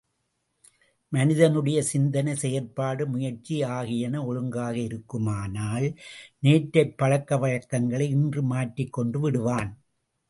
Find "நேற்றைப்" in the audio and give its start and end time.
6.39-6.97